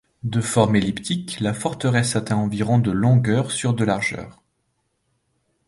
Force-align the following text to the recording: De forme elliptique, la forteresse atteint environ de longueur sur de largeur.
De 0.23 0.41
forme 0.41 0.75
elliptique, 0.77 1.39
la 1.41 1.53
forteresse 1.53 2.15
atteint 2.15 2.35
environ 2.37 2.79
de 2.79 2.89
longueur 2.89 3.51
sur 3.51 3.75
de 3.75 3.83
largeur. 3.85 4.41